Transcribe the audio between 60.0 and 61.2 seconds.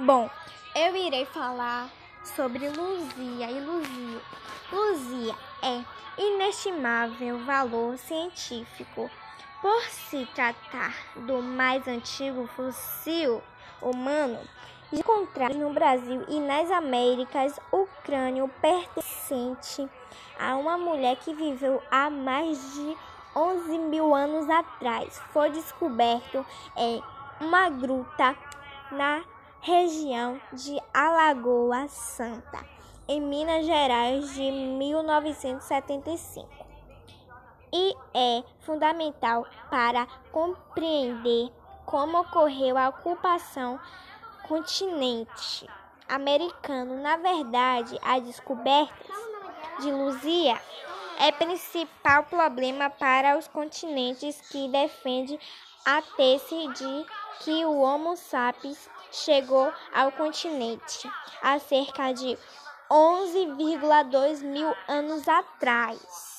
continente